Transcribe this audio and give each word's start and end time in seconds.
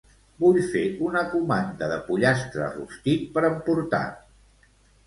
Vull 0.43 0.55
fer 0.69 0.81
una 1.09 1.23
comanda 1.35 1.91
de 1.93 2.01
pollastre 2.09 2.73
rostit 2.79 3.31
per 3.39 3.47
emportar. 3.53 4.07